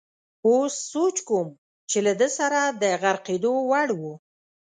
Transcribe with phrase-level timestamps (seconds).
[0.47, 1.47] اوس سوچ کوم
[1.89, 4.13] چې له ده سره د غرقېدو وړ وو.